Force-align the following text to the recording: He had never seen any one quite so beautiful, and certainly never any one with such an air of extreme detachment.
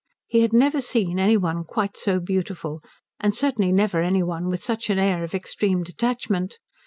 He 0.25 0.41
had 0.41 0.51
never 0.51 0.81
seen 0.81 1.19
any 1.19 1.37
one 1.37 1.63
quite 1.63 1.95
so 1.95 2.19
beautiful, 2.19 2.81
and 3.19 3.35
certainly 3.35 3.71
never 3.71 4.01
any 4.01 4.23
one 4.23 4.47
with 4.49 4.59
such 4.59 4.89
an 4.89 4.97
air 4.97 5.23
of 5.23 5.35
extreme 5.35 5.83
detachment. 5.83 6.57